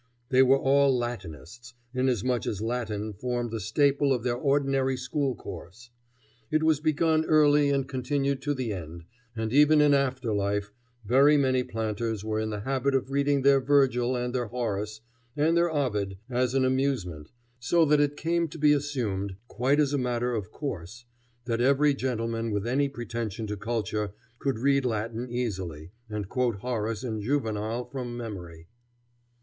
[0.29, 5.91] They were all Latinists, inasmuch as Latin formed the staple of their ordinary school course.
[6.49, 9.03] It was begun early and continued to the end,
[9.35, 10.71] and even in after life
[11.05, 15.01] very many planters were in the habit of reading their Virgil and their Horace
[15.37, 17.29] and their Ovid as an amusement,
[17.59, 21.05] so that it came to be assumed, quite as a matter of course,
[21.45, 27.03] that every gentleman with any pretension to culture could read Latin easily, and quote Horace
[27.03, 28.67] and Juvenal from memory.